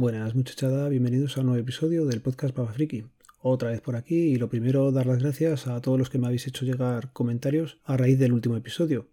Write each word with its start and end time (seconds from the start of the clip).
Buenas 0.00 0.34
muchachada, 0.34 0.88
bienvenidos 0.88 1.36
a 1.36 1.40
un 1.40 1.48
nuevo 1.48 1.60
episodio 1.60 2.06
del 2.06 2.22
podcast 2.22 2.54
Papa 2.54 2.72
Friki. 2.72 3.04
Otra 3.42 3.68
vez 3.68 3.82
por 3.82 3.96
aquí 3.96 4.14
y 4.14 4.36
lo 4.36 4.48
primero 4.48 4.92
dar 4.92 5.04
las 5.04 5.18
gracias 5.18 5.66
a 5.66 5.78
todos 5.82 5.98
los 5.98 6.08
que 6.08 6.16
me 6.16 6.26
habéis 6.26 6.46
hecho 6.46 6.64
llegar 6.64 7.12
comentarios 7.12 7.82
a 7.84 7.98
raíz 7.98 8.18
del 8.18 8.32
último 8.32 8.56
episodio. 8.56 9.10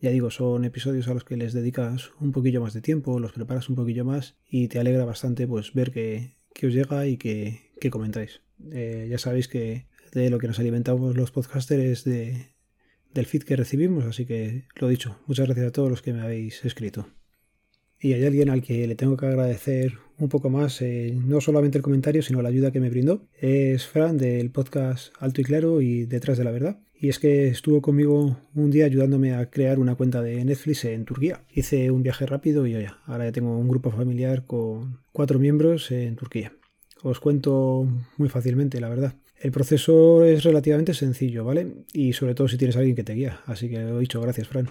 Ya 0.00 0.08
digo, 0.08 0.30
son 0.30 0.64
episodios 0.64 1.08
a 1.08 1.12
los 1.12 1.24
que 1.24 1.36
les 1.36 1.52
dedicas 1.52 2.12
un 2.20 2.32
poquillo 2.32 2.62
más 2.62 2.72
de 2.72 2.80
tiempo, 2.80 3.20
los 3.20 3.32
preparas 3.32 3.68
un 3.68 3.76
poquillo 3.76 4.06
más 4.06 4.38
y 4.48 4.68
te 4.68 4.78
alegra 4.78 5.04
bastante 5.04 5.46
pues 5.46 5.74
ver 5.74 5.90
que, 5.90 6.36
os 6.66 6.72
llega 6.72 7.06
y 7.06 7.18
que, 7.18 7.60
comentáis. 7.90 8.40
Eh, 8.72 9.08
ya 9.10 9.18
sabéis 9.18 9.46
que 9.46 9.88
de 10.12 10.30
lo 10.30 10.38
que 10.38 10.46
nos 10.46 10.58
alimentamos 10.58 11.18
los 11.18 11.32
podcasters 11.32 11.84
es 11.84 12.04
de, 12.04 12.54
del 13.12 13.26
feed 13.26 13.42
que 13.42 13.56
recibimos, 13.56 14.06
así 14.06 14.24
que 14.24 14.64
lo 14.76 14.88
dicho, 14.88 15.20
muchas 15.26 15.44
gracias 15.44 15.66
a 15.66 15.72
todos 15.72 15.90
los 15.90 16.00
que 16.00 16.14
me 16.14 16.22
habéis 16.22 16.64
escrito. 16.64 17.08
Y 18.00 18.14
hay 18.14 18.24
alguien 18.24 18.48
al 18.48 18.62
que 18.62 18.86
le 18.86 18.94
tengo 18.94 19.16
que 19.16 19.26
agradecer 19.26 19.98
un 20.18 20.28
poco 20.28 20.48
más, 20.48 20.80
eh, 20.80 21.14
no 21.14 21.40
solamente 21.40 21.78
el 21.78 21.82
comentario, 21.82 22.22
sino 22.22 22.40
la 22.40 22.48
ayuda 22.48 22.70
que 22.70 22.80
me 22.80 22.88
brindó. 22.88 23.26
Es 23.38 23.86
Fran 23.86 24.16
del 24.16 24.50
podcast 24.50 25.12
Alto 25.18 25.42
y 25.42 25.44
Claro 25.44 25.80
y 25.82 26.06
Detrás 26.06 26.38
de 26.38 26.44
la 26.44 26.50
Verdad. 26.50 26.80
Y 26.94 27.08
es 27.08 27.18
que 27.18 27.48
estuvo 27.48 27.80
conmigo 27.80 28.38
un 28.54 28.70
día 28.70 28.84
ayudándome 28.84 29.34
a 29.34 29.50
crear 29.50 29.78
una 29.78 29.94
cuenta 29.94 30.22
de 30.22 30.44
Netflix 30.44 30.84
en 30.84 31.04
Turquía. 31.04 31.44
Hice 31.54 31.90
un 31.90 32.02
viaje 32.02 32.26
rápido 32.26 32.66
y 32.66 32.72
ya, 32.72 32.98
ahora 33.06 33.24
ya 33.26 33.32
tengo 33.32 33.56
un 33.56 33.68
grupo 33.68 33.90
familiar 33.90 34.44
con 34.46 35.00
cuatro 35.12 35.38
miembros 35.38 35.90
en 35.90 36.16
Turquía. 36.16 36.52
Os 37.02 37.20
cuento 37.20 37.86
muy 38.18 38.28
fácilmente, 38.28 38.80
la 38.80 38.90
verdad. 38.90 39.14
El 39.38 39.52
proceso 39.52 40.24
es 40.24 40.44
relativamente 40.44 40.92
sencillo, 40.92 41.44
¿vale? 41.44 41.66
Y 41.94 42.12
sobre 42.12 42.34
todo 42.34 42.48
si 42.48 42.58
tienes 42.58 42.76
a 42.76 42.80
alguien 42.80 42.96
que 42.96 43.04
te 43.04 43.14
guía. 43.14 43.40
Así 43.46 43.70
que 43.70 43.76
he 43.76 43.98
dicho 43.98 44.20
gracias, 44.20 44.48
Fran. 44.48 44.68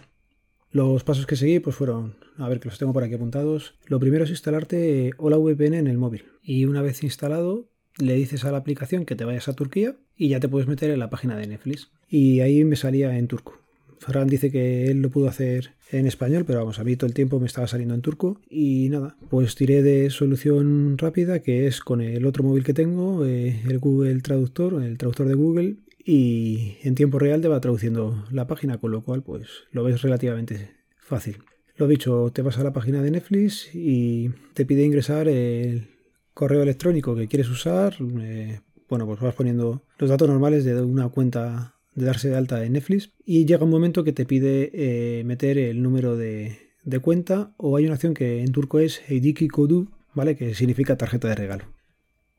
Los 0.72 1.04
pasos 1.04 1.26
que 1.26 1.36
seguí 1.36 1.60
pues 1.60 1.76
fueron, 1.76 2.16
a 2.38 2.48
ver 2.48 2.60
que 2.60 2.70
los 2.70 2.78
tengo 2.78 2.94
por 2.94 3.04
aquí 3.04 3.16
apuntados. 3.16 3.74
Lo 3.88 4.00
primero 4.00 4.24
es 4.24 4.30
instalarte 4.30 5.12
Hola 5.18 5.38
VPN 5.38 5.74
en 5.74 5.88
el 5.88 5.98
móvil. 5.98 6.26
Y 6.44 6.66
una 6.66 6.84
vez 6.84 7.04
instalado, 7.04 7.70
le 7.98 8.14
dices 8.14 8.46
a 8.46 8.52
la 8.52 8.60
aplicación 8.60 9.06
que 9.06 9.16
te 9.16 9.26
vayas 9.26 9.48
a 9.48 9.54
Turquía 9.54 9.96
y 10.16 10.30
ya 10.30 10.40
te 10.40 10.48
puedes 10.48 10.68
meter 10.68 10.92
en 10.92 11.00
la 11.00 11.10
página 11.10 11.36
de 11.38 11.48
Netflix. 11.48 11.90
Y 12.08 12.42
ahí 12.42 12.64
me 12.66 12.76
salía 12.76 13.18
en 13.18 13.28
turco. 13.28 13.60
Fran 14.00 14.28
dice 14.28 14.52
que 14.52 14.86
él 14.92 15.02
lo 15.02 15.10
pudo 15.10 15.28
hacer 15.28 15.72
en 15.92 16.06
español, 16.06 16.46
pero 16.46 16.60
vamos, 16.60 16.80
a 16.80 16.84
mí 16.84 16.96
todo 16.96 17.08
el 17.08 17.14
tiempo 17.14 17.40
me 17.40 17.48
estaba 17.48 17.68
saliendo 17.68 17.96
en 17.96 18.02
turco. 18.02 18.40
Y 18.48 18.90
nada, 18.90 19.18
pues 19.30 19.56
tiré 19.56 19.82
de 19.82 20.10
solución 20.12 20.98
rápida, 20.98 21.40
que 21.40 21.68
es 21.68 21.82
con 21.82 22.02
el 22.02 22.26
otro 22.26 22.44
móvil 22.44 22.64
que 22.64 22.74
tengo, 22.74 23.26
eh, 23.26 23.62
el 23.68 23.80
Google 23.80 24.22
Traductor, 24.22 24.82
el 24.84 24.98
traductor 24.98 25.28
de 25.28 25.34
Google, 25.34 25.78
y 26.10 26.78
en 26.82 26.96
tiempo 26.96 27.20
real 27.20 27.40
te 27.40 27.48
va 27.48 27.62
traduciendo 27.62 28.26
la 28.32 28.48
página, 28.48 28.80
con 28.80 28.90
lo 28.90 29.04
cual 29.04 29.22
pues 29.22 29.48
lo 29.72 29.84
ves 29.84 30.02
relativamente 30.02 30.72
fácil. 30.98 31.38
Lo 31.78 31.88
dicho, 31.88 32.32
te 32.34 32.42
vas 32.42 32.58
a 32.58 32.64
la 32.64 32.74
página 32.74 33.04
de 33.04 33.12
Netflix 33.12 33.70
y 33.76 34.30
te 34.56 34.66
pide 34.66 34.84
ingresar 34.84 35.28
el 35.28 35.88
correo 36.34 36.64
electrónico 36.64 37.16
que 37.16 37.28
quieres 37.28 37.48
usar. 37.48 37.96
Eh, 38.22 38.60
bueno, 38.90 39.06
pues 39.06 39.20
vas 39.20 39.36
poniendo 39.36 39.84
los 40.00 40.10
datos 40.10 40.28
normales 40.28 40.66
de 40.66 40.82
una 40.82 41.10
cuenta 41.10 41.76
de 41.94 42.06
darse 42.08 42.30
de 42.30 42.38
alta 42.38 42.66
en 42.66 42.74
Netflix 42.74 43.12
y 43.24 43.46
llega 43.46 43.66
un 43.66 43.70
momento 43.70 44.04
que 44.04 44.12
te 44.12 44.26
pide 44.26 44.72
eh, 44.74 45.24
meter 45.26 45.60
el 45.60 45.84
número 45.84 46.18
de, 46.18 46.58
cuenta 47.04 47.54
o 47.58 47.78
hay 47.78 47.86
una 47.86 47.94
opción 47.94 48.16
que 48.16 48.42
en 48.42 48.52
turco 48.52 48.80
es 48.80 49.00
Heidiki 49.08 49.48
Kodu, 49.48 49.90
¿vale? 50.16 50.36
Que 50.36 50.56
significa 50.56 50.98
tarjeta 50.98 51.28
de 51.28 51.36
regalo. 51.36 51.66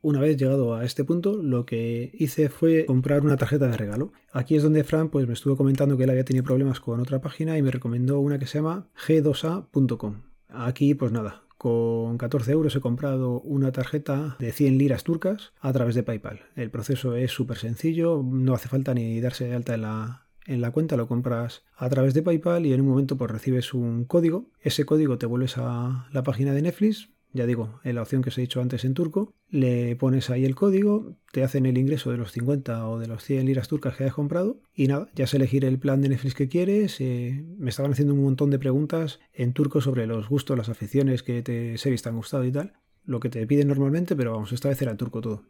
Una 0.03 0.21
vez 0.21 0.39
llegado 0.39 0.75
a 0.75 0.85
este 0.85 1.05
punto, 1.05 1.43
lo 1.43 1.67
que 1.67 2.11
hice 2.15 2.49
fue 2.49 2.87
comprar 2.87 3.21
una 3.21 3.37
tarjeta 3.37 3.69
de 3.69 3.77
regalo. 3.77 4.13
Aquí 4.33 4.57
es 4.57 4.63
donde 4.63 4.83
Fran 4.83 5.11
pues, 5.11 5.27
me 5.27 5.35
estuvo 5.35 5.59
comentando 5.59 5.99
que 5.99 6.05
él 6.05 6.11
había 6.11 6.25
tenido 6.25 6.45
problemas 6.45 6.81
con 6.81 7.01
otra 7.01 7.21
página 7.21 7.59
y 7.59 7.63
me 7.63 7.71
recomendó 7.71 8.19
una 8.19 8.39
que 8.39 8.47
se 8.47 8.59
llama 8.59 8.89
g2a.com. 9.07 10.23
Aquí, 10.49 10.95
pues 10.95 11.13
nada, 11.13 11.43
con 11.59 12.17
14 12.17 12.51
euros 12.53 12.75
he 12.75 12.81
comprado 12.81 13.43
una 13.43 13.73
tarjeta 13.73 14.37
de 14.39 14.53
100 14.53 14.79
liras 14.79 15.05
turcas 15.05 15.53
a 15.61 15.71
través 15.75 15.95
de 15.95 16.03
PayPal. 16.03 16.41
El 16.57 16.71
proceso 16.71 17.15
es 17.15 17.31
súper 17.31 17.59
sencillo, 17.59 18.23
no 18.25 18.55
hace 18.55 18.71
falta 18.71 18.95
ni 18.95 19.21
darse 19.21 19.47
de 19.49 19.55
alta 19.55 19.75
en 19.75 19.83
la, 19.83 20.27
en 20.47 20.63
la 20.63 20.71
cuenta, 20.71 20.97
lo 20.97 21.09
compras 21.09 21.63
a 21.77 21.91
través 21.91 22.15
de 22.15 22.23
PayPal 22.23 22.65
y 22.65 22.73
en 22.73 22.81
un 22.81 22.89
momento 22.89 23.19
pues 23.19 23.31
recibes 23.31 23.75
un 23.75 24.07
código. 24.07 24.49
Ese 24.63 24.87
código 24.87 25.19
te 25.19 25.27
vuelves 25.27 25.59
a 25.59 26.09
la 26.11 26.23
página 26.23 26.55
de 26.55 26.63
Netflix, 26.63 27.11
ya 27.33 27.47
digo, 27.47 27.81
en 27.85 27.95
la 27.95 28.03
opción 28.03 28.23
que 28.23 28.31
os 28.31 28.39
he 28.39 28.41
dicho 28.41 28.61
antes 28.61 28.85
en 28.85 28.95
turco, 28.95 29.35
le 29.49 29.95
pones 29.97 30.31
ahí 30.31 30.45
el 30.45 30.55
código, 30.55 31.17
te 31.33 31.45
hacen 31.45 31.67
el 31.67 31.79
ingreso 31.79 32.11
de 32.11 32.17
los 32.17 32.33
50 32.33 32.89
o 32.89 32.99
de 32.99 33.07
los 33.07 33.23
100 33.23 33.47
liras 33.47 33.69
turcas 33.69 33.97
que 33.97 34.05
hayas 34.05 34.15
comprado 34.15 34.61
y 34.75 34.89
nada, 34.89 35.09
ya 35.15 35.25
es 35.25 35.35
elegir 35.35 35.65
el 35.65 35.79
plan 35.79 36.03
de 36.03 36.09
Netflix 36.09 36.35
que 36.35 36.49
quieres. 36.49 37.01
Eh, 37.01 37.45
me 37.59 37.71
estaban 37.71 37.93
haciendo 37.93 38.15
un 38.15 38.23
montón 38.23 38.51
de 38.51 38.59
preguntas 38.59 39.21
en 39.33 39.53
turco 39.53 39.81
sobre 39.81 40.07
los 40.07 40.29
gustos, 40.29 40.59
las 40.59 40.69
aficiones 40.69 41.23
que 41.23 41.43
te 41.43 41.79
series 41.79 42.03
te 42.03 42.09
han 42.09 42.17
gustado 42.17 42.45
y 42.45 42.53
tal, 42.53 42.75
lo 43.05 43.21
que 43.21 43.29
te 43.29 43.47
piden 43.47 43.69
normalmente, 43.69 44.17
pero 44.17 44.33
vamos, 44.33 44.53
esta 44.53 44.69
vez 44.69 44.81
era 44.83 44.91
en 44.91 44.97
turco 44.97 45.21
todo. 45.21 45.45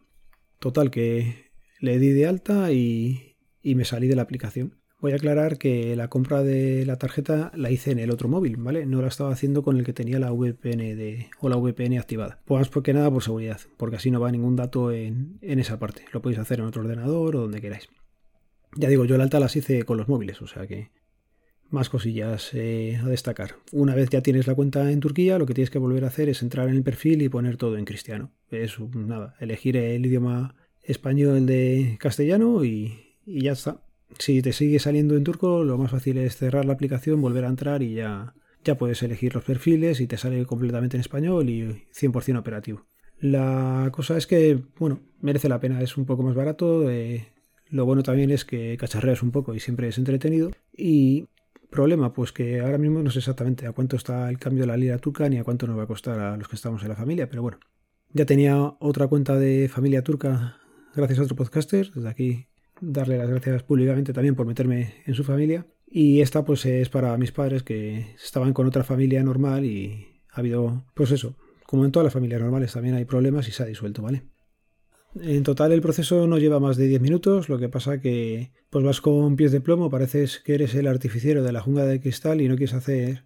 Total 0.58 0.90
que 0.90 1.52
le 1.80 1.98
di 1.98 2.10
de 2.10 2.26
alta 2.26 2.72
y, 2.72 3.36
y 3.62 3.74
me 3.74 3.84
salí 3.84 4.06
de 4.06 4.16
la 4.16 4.22
aplicación. 4.22 4.79
Voy 5.00 5.12
a 5.12 5.16
aclarar 5.16 5.56
que 5.56 5.96
la 5.96 6.08
compra 6.08 6.42
de 6.42 6.84
la 6.84 6.96
tarjeta 6.96 7.50
la 7.54 7.70
hice 7.70 7.90
en 7.90 7.98
el 7.98 8.10
otro 8.10 8.28
móvil, 8.28 8.58
¿vale? 8.58 8.84
No 8.84 9.00
la 9.00 9.08
estaba 9.08 9.32
haciendo 9.32 9.62
con 9.62 9.78
el 9.78 9.84
que 9.84 9.94
tenía 9.94 10.18
la 10.18 10.30
VPN 10.30 10.94
de, 10.94 11.30
o 11.40 11.48
la 11.48 11.56
VPN 11.56 11.98
activada. 11.98 12.42
Pues 12.44 12.68
porque 12.68 12.92
nada 12.92 13.10
por 13.10 13.22
seguridad, 13.22 13.60
porque 13.78 13.96
así 13.96 14.10
no 14.10 14.20
va 14.20 14.30
ningún 14.30 14.56
dato 14.56 14.92
en, 14.92 15.38
esa 15.40 15.78
parte. 15.78 16.04
Lo 16.12 16.20
podéis 16.20 16.38
hacer 16.38 16.58
en 16.58 16.66
otro 16.66 16.82
ordenador 16.82 17.36
o 17.36 17.40
donde 17.40 17.62
queráis. 17.62 17.88
Ya 18.76 18.88
digo, 18.88 19.06
yo 19.06 19.16
la 19.16 19.24
alta 19.24 19.40
las 19.40 19.56
hice 19.56 19.84
con 19.84 19.96
los 19.96 20.06
móviles, 20.06 20.42
o 20.42 20.46
sea 20.46 20.66
que 20.66 20.90
más 21.70 21.88
cosillas 21.88 22.50
eh, 22.52 23.00
a 23.02 23.06
destacar. 23.06 23.54
Una 23.72 23.94
vez 23.94 24.10
ya 24.10 24.20
tienes 24.20 24.46
la 24.46 24.54
cuenta 24.54 24.92
en 24.92 25.00
Turquía, 25.00 25.38
lo 25.38 25.46
que 25.46 25.54
tienes 25.54 25.70
que 25.70 25.78
volver 25.78 26.04
a 26.04 26.08
hacer 26.08 26.28
es 26.28 26.42
entrar 26.42 26.68
en 26.68 26.74
el 26.74 26.82
perfil 26.82 27.22
y 27.22 27.30
poner 27.30 27.56
todo 27.56 27.78
en 27.78 27.86
cristiano. 27.86 28.32
Es 28.50 28.78
nada, 28.80 29.34
elegir 29.40 29.78
el 29.78 30.04
idioma 30.04 30.56
español 30.82 31.46
de 31.46 31.96
castellano 31.98 32.64
y 32.64 33.16
ya 33.24 33.52
está 33.52 33.82
si 34.18 34.42
te 34.42 34.52
sigue 34.52 34.78
saliendo 34.78 35.16
en 35.16 35.24
turco, 35.24 35.64
lo 35.64 35.78
más 35.78 35.90
fácil 35.90 36.18
es 36.18 36.36
cerrar 36.36 36.64
la 36.64 36.72
aplicación, 36.72 37.20
volver 37.20 37.44
a 37.44 37.48
entrar 37.48 37.82
y 37.82 37.94
ya, 37.94 38.34
ya 38.64 38.76
puedes 38.76 39.02
elegir 39.02 39.34
los 39.34 39.44
perfiles 39.44 40.00
y 40.00 40.06
te 40.06 40.16
sale 40.16 40.44
completamente 40.46 40.96
en 40.96 41.00
español 41.00 41.48
y 41.48 41.86
100% 41.94 42.38
operativo. 42.38 42.86
La 43.20 43.90
cosa 43.92 44.16
es 44.16 44.26
que, 44.26 44.62
bueno, 44.78 45.00
merece 45.20 45.48
la 45.48 45.60
pena, 45.60 45.80
es 45.82 45.96
un 45.96 46.06
poco 46.06 46.22
más 46.22 46.34
barato. 46.34 46.90
Eh, 46.90 47.28
lo 47.68 47.84
bueno 47.84 48.02
también 48.02 48.30
es 48.30 48.44
que 48.44 48.76
cacharreas 48.78 49.22
un 49.22 49.30
poco 49.30 49.54
y 49.54 49.60
siempre 49.60 49.88
es 49.88 49.98
entretenido. 49.98 50.50
Y 50.72 51.26
problema, 51.70 52.12
pues 52.12 52.32
que 52.32 52.60
ahora 52.60 52.78
mismo 52.78 53.02
no 53.02 53.10
sé 53.10 53.18
exactamente 53.20 53.66
a 53.66 53.72
cuánto 53.72 53.96
está 53.96 54.28
el 54.28 54.38
cambio 54.38 54.62
de 54.62 54.68
la 54.68 54.76
lira 54.76 54.98
turca 54.98 55.28
ni 55.28 55.38
a 55.38 55.44
cuánto 55.44 55.66
nos 55.66 55.78
va 55.78 55.84
a 55.84 55.86
costar 55.86 56.18
a 56.18 56.36
los 56.36 56.48
que 56.48 56.56
estamos 56.56 56.82
en 56.82 56.88
la 56.88 56.96
familia, 56.96 57.28
pero 57.28 57.42
bueno. 57.42 57.58
Ya 58.12 58.26
tenía 58.26 58.74
otra 58.80 59.06
cuenta 59.06 59.36
de 59.36 59.68
familia 59.68 60.02
turca 60.02 60.56
gracias 60.94 61.20
a 61.20 61.22
otro 61.22 61.36
podcaster. 61.36 61.92
Desde 61.92 62.08
aquí 62.08 62.46
darle 62.80 63.18
las 63.18 63.28
gracias 63.28 63.62
públicamente 63.62 64.12
también 64.12 64.34
por 64.34 64.46
meterme 64.46 64.94
en 65.06 65.14
su 65.14 65.24
familia. 65.24 65.66
Y 65.86 66.20
esta 66.20 66.44
pues 66.44 66.64
es 66.66 66.88
para 66.88 67.16
mis 67.16 67.32
padres 67.32 67.62
que 67.62 68.14
estaban 68.22 68.52
con 68.52 68.66
otra 68.66 68.84
familia 68.84 69.22
normal 69.22 69.64
y 69.64 70.06
ha 70.30 70.40
habido, 70.40 70.84
pues 70.94 71.10
eso, 71.10 71.36
como 71.66 71.84
en 71.84 71.92
todas 71.92 72.04
las 72.04 72.12
familias 72.12 72.40
normales 72.40 72.72
también 72.72 72.94
hay 72.94 73.04
problemas 73.04 73.48
y 73.48 73.52
se 73.52 73.62
ha 73.62 73.66
disuelto, 73.66 74.02
¿vale? 74.02 74.22
En 75.20 75.42
total 75.42 75.72
el 75.72 75.80
proceso 75.80 76.28
no 76.28 76.38
lleva 76.38 76.60
más 76.60 76.76
de 76.76 76.86
10 76.86 77.00
minutos, 77.00 77.48
lo 77.48 77.58
que 77.58 77.68
pasa 77.68 78.00
que 78.00 78.52
pues 78.70 78.84
vas 78.84 79.00
con 79.00 79.34
pies 79.34 79.50
de 79.50 79.60
plomo, 79.60 79.90
pareces 79.90 80.38
que 80.38 80.54
eres 80.54 80.74
el 80.76 80.86
artificiero 80.86 81.42
de 81.42 81.50
la 81.50 81.60
jungla 81.60 81.84
de 81.84 82.00
cristal 82.00 82.40
y 82.40 82.48
no 82.48 82.56
quieres 82.56 82.74
hacer 82.74 83.24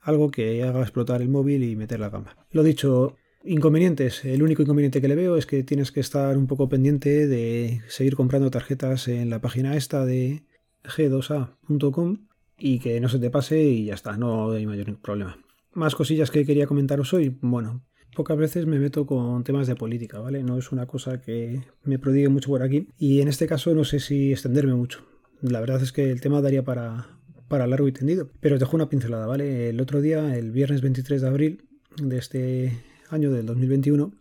algo 0.00 0.32
que 0.32 0.64
haga 0.64 0.80
explotar 0.80 1.22
el 1.22 1.28
móvil 1.28 1.62
y 1.62 1.76
meter 1.76 2.00
la 2.00 2.10
gamba. 2.10 2.36
Lo 2.50 2.64
dicho, 2.64 3.16
Inconvenientes. 3.44 4.24
El 4.24 4.42
único 4.42 4.62
inconveniente 4.62 5.00
que 5.00 5.08
le 5.08 5.16
veo 5.16 5.36
es 5.36 5.46
que 5.46 5.64
tienes 5.64 5.90
que 5.90 6.00
estar 6.00 6.36
un 6.38 6.46
poco 6.46 6.68
pendiente 6.68 7.26
de 7.26 7.82
seguir 7.88 8.14
comprando 8.14 8.50
tarjetas 8.50 9.08
en 9.08 9.30
la 9.30 9.40
página 9.40 9.76
esta 9.76 10.04
de 10.04 10.44
g2a.com 10.84 12.28
y 12.56 12.78
que 12.78 13.00
no 13.00 13.08
se 13.08 13.18
te 13.18 13.30
pase 13.30 13.62
y 13.62 13.86
ya 13.86 13.94
está, 13.94 14.16
no 14.16 14.52
hay 14.52 14.66
mayor 14.66 14.96
problema. 15.00 15.38
Más 15.72 15.96
cosillas 15.96 16.30
que 16.30 16.46
quería 16.46 16.66
comentaros 16.68 17.12
hoy. 17.14 17.36
Bueno, 17.40 17.84
pocas 18.14 18.36
veces 18.36 18.66
me 18.66 18.78
meto 18.78 19.06
con 19.06 19.42
temas 19.42 19.66
de 19.66 19.74
política, 19.74 20.20
¿vale? 20.20 20.44
No 20.44 20.58
es 20.58 20.70
una 20.70 20.86
cosa 20.86 21.20
que 21.20 21.62
me 21.82 21.98
prodigue 21.98 22.28
mucho 22.28 22.50
por 22.50 22.62
aquí 22.62 22.88
y 22.96 23.20
en 23.22 23.28
este 23.28 23.48
caso 23.48 23.74
no 23.74 23.82
sé 23.82 23.98
si 23.98 24.30
extenderme 24.30 24.74
mucho. 24.74 25.04
La 25.40 25.60
verdad 25.60 25.82
es 25.82 25.90
que 25.90 26.12
el 26.12 26.20
tema 26.20 26.40
daría 26.40 26.62
para, 26.62 27.18
para 27.48 27.66
largo 27.66 27.88
y 27.88 27.92
tendido. 27.92 28.30
Pero 28.38 28.54
os 28.54 28.60
dejo 28.60 28.76
una 28.76 28.88
pincelada, 28.88 29.26
¿vale? 29.26 29.70
El 29.70 29.80
otro 29.80 30.00
día, 30.00 30.36
el 30.36 30.52
viernes 30.52 30.80
23 30.80 31.22
de 31.22 31.28
abril 31.28 31.64
de 31.96 32.18
este 32.18 32.91
año 33.12 33.30
del 33.30 33.46
2021, 33.46 34.12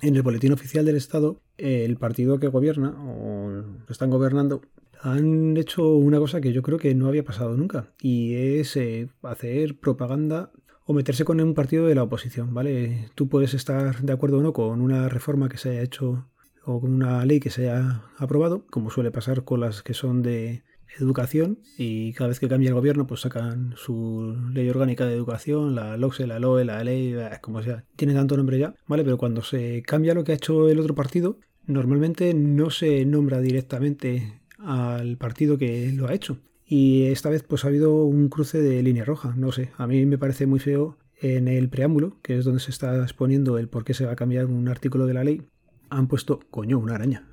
en 0.00 0.16
el 0.16 0.22
boletín 0.22 0.52
oficial 0.52 0.84
del 0.84 0.96
Estado, 0.96 1.42
el 1.58 1.96
partido 1.96 2.38
que 2.38 2.48
gobierna 2.48 2.90
o 2.90 3.84
que 3.86 3.92
están 3.92 4.10
gobernando 4.10 4.62
han 5.00 5.56
hecho 5.56 5.96
una 5.96 6.18
cosa 6.18 6.40
que 6.40 6.52
yo 6.52 6.62
creo 6.62 6.78
que 6.78 6.94
no 6.94 7.08
había 7.08 7.24
pasado 7.24 7.56
nunca 7.56 7.92
y 8.00 8.34
es 8.34 8.76
eh, 8.76 9.08
hacer 9.22 9.78
propaganda 9.78 10.52
o 10.84 10.92
meterse 10.92 11.24
con 11.24 11.40
un 11.40 11.54
partido 11.54 11.86
de 11.86 11.94
la 11.94 12.04
oposición, 12.04 12.54
¿vale? 12.54 13.08
Tú 13.14 13.28
puedes 13.28 13.54
estar 13.54 14.00
de 14.00 14.12
acuerdo 14.12 14.38
o 14.38 14.42
no 14.42 14.52
con 14.52 14.80
una 14.80 15.08
reforma 15.08 15.48
que 15.48 15.58
se 15.58 15.70
haya 15.70 15.82
hecho 15.82 16.28
o 16.64 16.80
con 16.80 16.92
una 16.92 17.24
ley 17.24 17.40
que 17.40 17.50
se 17.50 17.70
haya 17.70 18.02
aprobado, 18.18 18.64
como 18.70 18.90
suele 18.90 19.10
pasar 19.10 19.44
con 19.44 19.60
las 19.60 19.82
que 19.82 19.94
son 19.94 20.22
de 20.22 20.62
educación 20.98 21.58
y 21.78 22.12
cada 22.12 22.28
vez 22.28 22.40
que 22.40 22.48
cambia 22.48 22.68
el 22.68 22.74
gobierno 22.74 23.06
pues 23.06 23.20
sacan 23.22 23.74
su 23.76 24.36
ley 24.52 24.68
orgánica 24.68 25.06
de 25.06 25.14
educación, 25.14 25.74
la 25.74 25.96
LOCSE, 25.96 26.26
la 26.26 26.38
LOE, 26.38 26.64
la 26.64 26.82
ley, 26.84 27.14
como 27.40 27.62
sea, 27.62 27.84
tiene 27.96 28.14
tanto 28.14 28.36
nombre 28.36 28.58
ya, 28.58 28.74
¿vale? 28.86 29.04
Pero 29.04 29.18
cuando 29.18 29.42
se 29.42 29.82
cambia 29.82 30.14
lo 30.14 30.24
que 30.24 30.32
ha 30.32 30.36
hecho 30.36 30.68
el 30.68 30.78
otro 30.78 30.94
partido, 30.94 31.38
normalmente 31.66 32.34
no 32.34 32.70
se 32.70 33.04
nombra 33.04 33.40
directamente 33.40 34.40
al 34.58 35.16
partido 35.16 35.58
que 35.58 35.92
lo 35.92 36.08
ha 36.08 36.14
hecho. 36.14 36.38
Y 36.64 37.04
esta 37.04 37.28
vez 37.28 37.42
pues 37.42 37.64
ha 37.64 37.68
habido 37.68 38.04
un 38.04 38.28
cruce 38.28 38.60
de 38.62 38.82
línea 38.82 39.04
roja, 39.04 39.34
no 39.36 39.52
sé, 39.52 39.70
a 39.76 39.86
mí 39.86 40.06
me 40.06 40.18
parece 40.18 40.46
muy 40.46 40.60
feo 40.60 40.96
en 41.20 41.46
el 41.46 41.68
preámbulo, 41.68 42.18
que 42.22 42.38
es 42.38 42.44
donde 42.44 42.60
se 42.60 42.70
está 42.70 43.00
exponiendo 43.02 43.58
el 43.58 43.68
por 43.68 43.84
qué 43.84 43.94
se 43.94 44.06
va 44.06 44.12
a 44.12 44.16
cambiar 44.16 44.46
un 44.46 44.68
artículo 44.68 45.06
de 45.06 45.14
la 45.14 45.24
ley, 45.24 45.42
han 45.90 46.08
puesto, 46.08 46.40
coño, 46.50 46.78
una 46.78 46.94
araña. 46.94 47.28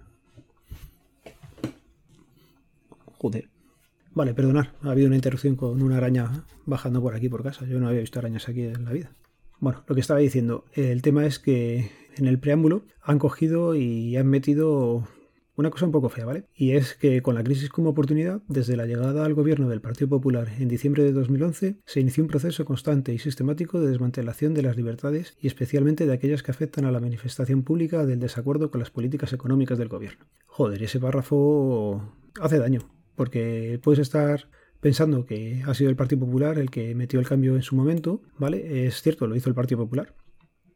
Joder. 3.20 3.50
Vale, 4.14 4.34
perdonar, 4.34 4.74
ha 4.82 4.92
habido 4.92 5.08
una 5.08 5.18
interrupción 5.18 5.56
con 5.56 5.82
una 5.82 5.98
araña 5.98 6.46
bajando 6.66 7.02
por 7.02 7.14
aquí 7.14 7.30
por 7.30 7.44
casa. 7.44 7.66
Yo 7.66 7.80
no 7.80 7.88
había 7.88 8.00
visto 8.00 8.18
arañas 8.18 8.50
aquí 8.50 8.64
en 8.64 8.86
la 8.86 8.92
vida. 8.92 9.12
Bueno, 9.60 9.84
lo 9.88 9.94
que 9.94 10.02
estaba 10.02 10.20
diciendo, 10.20 10.66
el 10.74 11.02
tema 11.02 11.26
es 11.26 11.38
que 11.38 11.92
en 12.16 12.26
el 12.26 12.40
preámbulo 12.40 12.86
han 13.04 13.20
cogido 13.20 13.76
y 13.76 14.16
han 14.16 14.28
metido 14.28 15.06
una 15.58 15.70
cosa 15.70 15.86
un 15.86 15.92
poco 15.92 16.08
fea, 16.08 16.26
¿vale? 16.26 16.46
Y 16.56 16.72
es 16.72 16.96
que 16.96 17.22
con 17.22 17.36
la 17.36 17.44
crisis 17.44 17.70
como 17.70 17.90
oportunidad, 17.90 18.42
desde 18.48 18.78
la 18.78 18.86
llegada 18.86 19.26
al 19.26 19.34
gobierno 19.34 19.68
del 19.68 19.82
Partido 19.82 20.08
Popular 20.08 20.48
en 20.58 20.70
diciembre 20.70 21.04
de 21.04 21.12
2011, 21.12 21.76
se 21.86 22.00
inició 22.00 22.24
un 22.24 22.30
proceso 22.30 22.64
constante 22.64 23.14
y 23.14 23.20
sistemático 23.20 23.82
de 23.82 23.90
desmantelación 23.90 24.54
de 24.54 24.62
las 24.62 24.78
libertades 24.78 25.36
y 25.42 25.48
especialmente 25.48 26.06
de 26.06 26.14
aquellas 26.14 26.42
que 26.42 26.52
afectan 26.52 26.86
a 26.86 26.92
la 26.92 27.02
manifestación 27.02 27.64
pública 27.64 28.06
del 28.06 28.22
desacuerdo 28.22 28.72
con 28.72 28.80
las 28.80 28.92
políticas 28.92 29.34
económicas 29.34 29.78
del 29.78 29.90
gobierno. 29.90 30.26
Joder, 30.46 30.82
ese 30.82 31.02
párrafo 31.02 32.02
hace 32.40 32.58
daño, 32.58 32.80
porque 33.20 33.82
puedes 33.84 34.00
estar 34.00 34.48
pensando 34.80 35.26
que 35.26 35.62
ha 35.66 35.74
sido 35.74 35.90
el 35.90 35.98
Partido 35.98 36.22
Popular 36.22 36.58
el 36.58 36.70
que 36.70 36.96
metió 36.96 37.20
el 37.20 37.28
cambio 37.28 37.58
en 37.58 37.64
su 37.64 37.76
momento, 37.76 38.22
¿vale? 38.38 38.86
Es 38.86 39.02
cierto, 39.02 39.28
lo 39.28 39.36
hizo 39.36 39.50
el 39.50 39.56
Partido 39.56 39.78
Popular, 39.82 40.16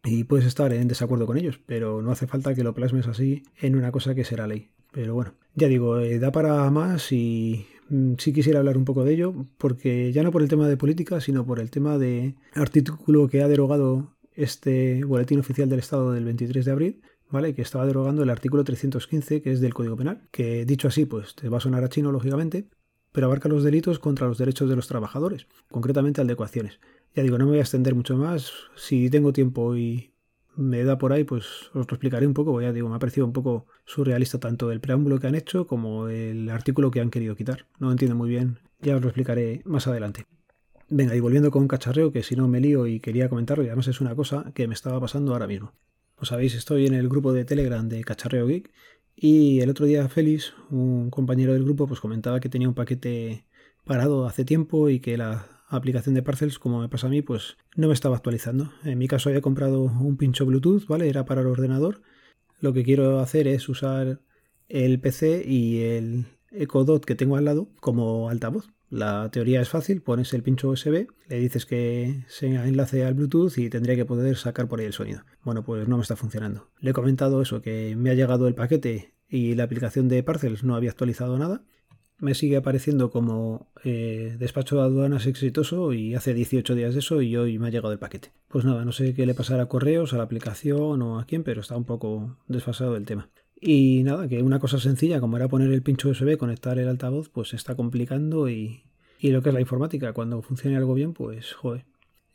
y 0.04 0.26
puedes 0.26 0.46
estar 0.46 0.74
en 0.74 0.90
desacuerdo 0.90 1.26
con 1.26 1.38
ellos, 1.38 1.62
pero 1.66 2.02
no 2.02 2.12
hace 2.12 2.28
falta 2.28 2.54
que 2.54 2.66
lo 2.66 2.74
plasmes 2.74 3.08
así 3.08 3.44
en 3.62 3.78
una 3.78 3.94
cosa 3.94 4.14
que 4.14 4.26
será 4.26 4.46
ley. 4.46 4.72
Pero 4.92 5.14
bueno, 5.14 5.36
ya 5.56 5.70
digo, 5.70 6.00
eh, 6.00 6.20
da 6.20 6.34
para 6.34 6.70
más 6.70 7.14
y 7.14 7.66
mm, 7.88 8.16
sí 8.18 8.34
quisiera 8.34 8.60
hablar 8.60 8.78
un 8.78 8.84
poco 8.84 9.06
de 9.06 9.14
ello, 9.14 9.34
porque 9.58 10.12
ya 10.12 10.22
no 10.22 10.34
por 10.34 10.42
el 10.42 10.50
tema 10.50 10.68
de 10.68 10.76
política, 10.76 11.22
sino 11.22 11.46
por 11.46 11.62
el 11.62 11.72
tema 11.72 11.98
de 11.98 12.36
artículo 12.56 13.30
que 13.30 13.42
ha 13.42 13.48
derogado 13.48 14.18
este 14.36 15.06
boletín 15.06 15.40
oficial 15.40 15.70
del 15.70 15.80
Estado 15.80 16.12
del 16.12 16.26
23 16.26 16.66
de 16.66 16.72
abril, 16.74 17.02
Que 17.34 17.64
estaba 17.64 17.88
derogando 17.88 18.22
el 18.22 18.30
artículo 18.30 18.64
315, 18.64 19.42
que 19.42 19.52
es 19.52 19.60
del 19.60 19.74
Código 19.74 19.98
Penal, 19.98 20.22
que 20.30 20.66
dicho 20.66 20.88
así, 20.88 21.06
pues 21.06 21.34
te 21.34 21.50
va 21.50 21.58
a 21.58 21.62
sonar 21.62 21.84
a 21.84 21.90
chino, 21.90 22.12
lógicamente, 22.12 22.70
pero 23.12 23.26
abarca 23.26 23.50
los 23.50 23.64
delitos 23.64 23.98
contra 23.98 24.28
los 24.28 24.38
derechos 24.38 24.70
de 24.70 24.76
los 24.76 24.88
trabajadores, 24.88 25.48
concretamente 25.72 26.22
al 26.22 26.28
de 26.28 26.34
ecuaciones. 26.34 26.80
Ya 27.16 27.24
digo, 27.24 27.40
no 27.40 27.46
me 27.46 27.52
voy 27.52 27.58
a 27.58 27.64
extender 27.64 27.96
mucho 27.96 28.16
más. 28.18 28.52
Si 28.76 29.10
tengo 29.10 29.34
tiempo 29.34 29.76
y 29.76 30.14
me 30.56 30.84
da 30.84 31.00
por 31.00 31.12
ahí, 31.12 31.24
pues 31.24 31.72
os 31.74 31.88
lo 31.88 31.96
explicaré 31.96 32.28
un 32.28 32.36
poco. 32.36 32.62
Ya 32.62 32.72
digo, 32.72 32.88
me 32.88 32.98
ha 32.98 33.00
parecido 33.00 33.26
un 33.26 33.34
poco 33.34 33.66
surrealista 33.84 34.40
tanto 34.40 34.72
el 34.72 34.80
preámbulo 34.80 35.20
que 35.20 35.26
han 35.26 35.34
hecho 35.34 35.66
como 35.66 36.10
el 36.10 36.48
artículo 36.52 36.92
que 36.92 37.02
han 37.02 37.10
querido 37.10 37.36
quitar. 37.36 37.66
No 37.80 37.92
entiendo 37.92 38.16
muy 38.16 38.30
bien, 38.30 38.60
ya 38.80 38.96
os 38.96 39.02
lo 39.02 39.08
explicaré 39.08 39.64
más 39.66 39.88
adelante. 39.88 40.28
Venga, 40.88 41.16
y 41.16 41.20
volviendo 41.20 41.50
con 41.50 41.64
un 41.64 41.68
cacharreo, 41.68 42.12
que 42.12 42.22
si 42.22 42.36
no 42.36 42.48
me 42.48 42.60
lío 42.60 42.86
y 42.86 43.00
quería 43.00 43.28
comentarlo, 43.28 43.64
y 43.64 43.68
además 43.68 43.88
es 43.88 44.02
una 44.02 44.16
cosa 44.16 44.52
que 44.54 44.68
me 44.68 44.76
estaba 44.76 45.00
pasando 45.00 45.34
ahora 45.34 45.48
mismo. 45.48 45.74
Como 46.24 46.30
sabéis, 46.30 46.56
estoy 46.56 46.88
en 46.88 46.94
el 46.94 47.10
grupo 47.10 47.34
de 47.34 47.44
Telegram 47.44 47.90
de 47.90 48.02
Cacharreo 48.02 48.48
Geek 48.48 48.72
y 49.14 49.60
el 49.60 49.70
otro 49.70 49.86
día 49.86 50.08
Félix, 50.08 50.54
un 50.70 51.10
compañero 51.10 51.52
del 51.52 51.66
grupo, 51.66 51.86
pues 51.86 52.00
comentaba 52.00 52.40
que 52.40 52.48
tenía 52.48 52.70
un 52.70 52.74
paquete 52.74 53.46
parado 53.84 54.26
hace 54.26 54.46
tiempo 54.46 54.88
y 54.88 55.02
que 55.02 55.18
la 55.18 55.46
aplicación 55.68 56.16
de 56.16 56.24
Parcels, 56.24 56.60
como 56.60 56.80
me 56.80 56.88
pasa 56.88 57.08
a 57.08 57.10
mí, 57.10 57.22
pues 57.22 57.58
no 57.76 57.90
me 57.90 57.94
estaba 57.94 58.16
actualizando. 58.16 58.72
En 58.86 59.00
mi 59.00 59.10
caso 59.10 59.28
había 59.28 59.42
comprado 59.42 59.82
un 59.82 60.16
pincho 60.16 60.46
Bluetooth, 60.46 60.88
¿vale? 60.88 61.10
Era 61.10 61.26
para 61.26 61.42
el 61.42 61.48
ordenador. 61.48 62.02
Lo 62.62 62.72
que 62.72 62.86
quiero 62.86 63.20
hacer 63.20 63.50
es 63.50 63.68
usar 63.68 64.22
el 64.70 65.02
PC 65.02 65.44
y 65.46 65.82
el 65.82 66.26
Echo 66.52 66.86
Dot 66.86 67.04
que 67.04 67.16
tengo 67.16 67.36
al 67.36 67.44
lado 67.44 67.68
como 67.82 68.30
altavoz. 68.30 68.70
La 68.94 69.32
teoría 69.32 69.60
es 69.60 69.70
fácil, 69.70 70.04
pones 70.04 70.34
el 70.36 70.44
pincho 70.44 70.70
USB, 70.70 71.08
le 71.28 71.40
dices 71.40 71.66
que 71.66 72.26
se 72.28 72.46
enlace 72.46 73.04
al 73.04 73.16
Bluetooth 73.16 73.58
y 73.58 73.68
tendría 73.68 73.96
que 73.96 74.06
poder 74.06 74.38
sacar 74.38 74.68
por 74.68 74.80
ahí 74.80 74.86
el 74.86 74.94
sonido. 74.94 75.24
Bueno, 75.42 75.64
pues 75.64 75.88
no 75.88 75.98
me 75.98 76.04
está 76.04 76.16
funcionando. 76.16 76.70
Le 76.80 76.92
he 76.92 76.94
comentado 76.94 77.42
eso, 77.42 77.64
que 77.64 77.96
me 77.96 78.12
ha 78.12 78.14
llegado 78.14 78.48
el 78.48 78.54
paquete 78.54 79.16
y 79.28 79.56
la 79.56 79.64
aplicación 79.64 80.10
de 80.10 80.22
Parcels 80.22 80.64
no 80.64 80.76
había 80.76 80.92
actualizado 80.92 81.40
nada 81.40 81.64
me 82.20 82.36
sigue 82.36 82.56
apareciendo 82.56 83.10
como 83.10 83.72
eh, 83.84 84.38
despacho 84.40 84.78
de 84.78 84.84
aduanas 84.84 85.26
exitoso 85.26 85.92
y 85.92 86.16
hace 86.16 86.34
18 86.34 86.74
días 86.76 86.94
de 86.94 87.00
eso 87.00 87.22
y 87.22 87.36
hoy 87.36 87.60
me 87.60 87.68
ha 87.68 87.72
llegado 87.72 87.92
el 87.92 88.00
paquete. 88.00 88.32
Pues 88.48 88.64
nada, 88.64 88.86
no 88.86 88.94
sé 88.94 89.14
qué 89.14 89.26
le 89.26 89.34
pasará 89.34 89.64
a 89.64 89.68
correos, 89.68 90.14
a 90.14 90.18
la 90.18 90.24
aplicación 90.24 91.02
o 91.02 91.20
a 91.20 91.26
quién, 91.26 91.44
pero 91.44 91.60
está 91.60 91.76
un 91.76 91.84
poco 91.84 92.38
desfasado 92.48 92.96
el 92.96 93.06
tema. 93.06 93.30
Y 93.60 94.04
nada, 94.04 94.28
que 94.28 94.44
una 94.44 94.60
cosa 94.60 94.80
sencilla 94.80 95.20
como 95.20 95.38
era 95.38 95.48
poner 95.48 95.72
el 95.72 95.82
pincho 95.82 96.10
USB, 96.10 96.38
conectar 96.38 96.78
el 96.80 96.90
altavoz, 96.90 97.30
pues 97.30 97.50
se 97.50 97.56
está 97.56 97.76
complicando 97.76 98.50
y, 98.50 98.84
y 99.20 99.30
lo 99.30 99.42
que 99.42 99.50
es 99.50 99.56
la 99.56 99.62
informática, 99.62 100.14
cuando 100.14 100.42
funcione 100.42 100.76
algo 100.76 100.94
bien, 100.94 101.14
pues 101.14 101.54
joder, 101.54 101.86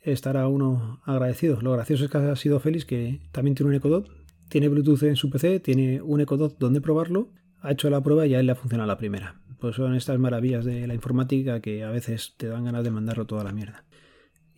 estará 0.01 0.47
uno 0.47 1.01
agradecido. 1.05 1.61
Lo 1.61 1.73
gracioso 1.73 2.05
es 2.05 2.11
que 2.11 2.17
ha 2.17 2.35
sido 2.35 2.59
feliz 2.59 2.85
que 2.85 3.19
también 3.31 3.55
tiene 3.55 3.69
un 3.69 3.75
Echo 3.75 4.05
tiene 4.49 4.67
Bluetooth 4.67 5.03
en 5.03 5.15
su 5.15 5.29
PC, 5.29 5.59
tiene 5.59 6.01
un 6.01 6.21
Echo 6.21 6.35
Dot 6.35 6.57
donde 6.57 6.81
probarlo, 6.81 7.29
ha 7.61 7.71
hecho 7.71 7.89
la 7.89 8.01
prueba 8.01 8.25
y 8.25 8.31
ya 8.31 8.39
él 8.39 8.47
le 8.47 8.53
ha 8.53 8.55
funcionado 8.55 8.87
la 8.87 8.97
primera 8.97 9.39
pues 9.59 9.75
son 9.75 9.95
estas 9.95 10.17
maravillas 10.19 10.65
de 10.65 10.87
la 10.87 10.93
informática 10.93 11.59
que 11.59 11.83
a 11.83 11.89
veces 11.89 12.33
te 12.37 12.47
dan 12.47 12.63
ganas 12.63 12.83
de 12.83 12.91
mandarlo 12.91 13.25
toda 13.25 13.43
la 13.43 13.51
mierda. 13.51 13.83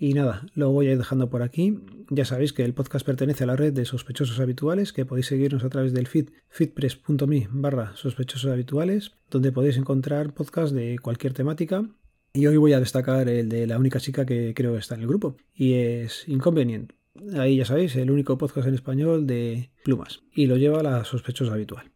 Y 0.01 0.15
nada, 0.15 0.48
lo 0.56 0.71
voy 0.71 0.88
a 0.88 0.94
ir 0.94 0.98
dejando 0.98 1.30
por 1.30 1.44
aquí. 1.44 1.77
Ya 2.09 2.25
sabéis 2.25 2.53
que 2.53 2.65
el 2.65 2.74
podcast 2.74 3.06
pertenece 3.06 3.44
a 3.44 3.48
la 3.48 3.56
red 3.56 3.71
de 3.71 3.86
sospechosos 3.86 4.39
habituales, 4.39 4.94
que 4.94 5.06
podéis 5.06 5.27
seguirnos 5.27 5.63
a 5.63 5.69
través 5.69 5.94
del 5.94 6.07
feed 6.07 6.30
feedpress.me 6.50 7.48
barra 7.51 7.95
sospechosos 7.95 8.51
habituales, 8.51 9.12
donde 9.30 9.51
podéis 9.51 9.77
encontrar 9.77 10.33
podcasts 10.33 10.74
de 10.74 10.98
cualquier 10.98 11.33
temática. 11.33 11.88
Y 12.33 12.48
hoy 12.48 12.57
voy 12.57 12.74
a 12.74 12.80
destacar 12.80 13.30
el 13.30 13.48
de 13.48 13.68
la 13.68 13.77
única 13.77 14.00
chica 14.00 14.25
que 14.25 14.56
creo 14.56 14.75
está 14.75 14.95
en 14.95 15.01
el 15.01 15.07
grupo, 15.07 15.38
y 15.53 15.74
es 15.74 16.28
Inconvenient. 16.28 16.94
Ahí 17.37 17.57
ya 17.57 17.66
sabéis, 17.66 17.95
el 17.95 18.09
único 18.09 18.40
podcast 18.40 18.68
en 18.68 18.73
español 18.73 19.28
de 19.28 19.69
plumas, 19.83 20.23
y 20.33 20.47
lo 20.47 20.57
lleva 20.57 20.81
la 20.81 21.06
sospechosa 21.06 21.54
habitual. 21.54 21.92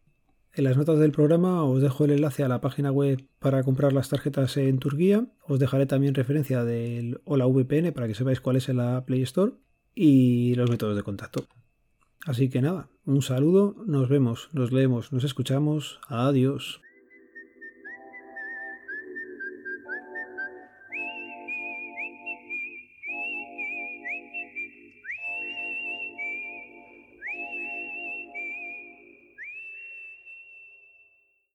En 0.56 0.64
las 0.64 0.78
notas 0.78 0.98
del 0.98 1.12
programa 1.12 1.64
os 1.64 1.82
dejo 1.82 2.06
el 2.06 2.12
enlace 2.12 2.42
a 2.42 2.48
la 2.48 2.62
página 2.62 2.90
web 2.90 3.22
para 3.40 3.62
comprar 3.62 3.92
las 3.92 4.08
tarjetas 4.08 4.56
en 4.56 4.78
Turquía. 4.78 5.26
Os 5.46 5.58
dejaré 5.58 5.84
también 5.84 6.14
referencia 6.14 6.64
del 6.64 7.20
Hola 7.26 7.44
VPN 7.44 7.92
para 7.92 8.08
que 8.08 8.14
sepáis 8.14 8.40
cuál 8.40 8.56
es 8.56 8.70
en 8.70 8.78
la 8.78 9.04
Play 9.04 9.20
Store 9.20 9.52
y 9.94 10.54
los 10.54 10.70
métodos 10.70 10.96
de 10.96 11.02
contacto. 11.02 11.46
Así 12.24 12.48
que 12.48 12.62
nada, 12.62 12.88
un 13.04 13.20
saludo, 13.20 13.76
nos 13.86 14.08
vemos, 14.08 14.48
nos 14.54 14.72
leemos, 14.72 15.12
nos 15.12 15.24
escuchamos. 15.24 16.00
Adiós. 16.08 16.80